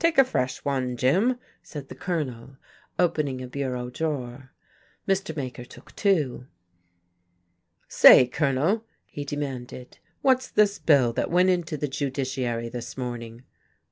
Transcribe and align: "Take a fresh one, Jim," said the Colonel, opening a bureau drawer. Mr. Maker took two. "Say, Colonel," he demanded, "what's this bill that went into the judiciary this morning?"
"Take 0.00 0.18
a 0.18 0.24
fresh 0.24 0.64
one, 0.64 0.96
Jim," 0.96 1.38
said 1.62 1.88
the 1.88 1.94
Colonel, 1.94 2.56
opening 2.98 3.40
a 3.40 3.46
bureau 3.46 3.90
drawer. 3.90 4.50
Mr. 5.06 5.36
Maker 5.36 5.64
took 5.64 5.94
two. 5.94 6.48
"Say, 7.86 8.26
Colonel," 8.26 8.84
he 9.06 9.24
demanded, 9.24 9.98
"what's 10.20 10.48
this 10.50 10.80
bill 10.80 11.12
that 11.12 11.30
went 11.30 11.50
into 11.50 11.76
the 11.76 11.86
judiciary 11.86 12.68
this 12.68 12.96
morning?" 12.98 13.44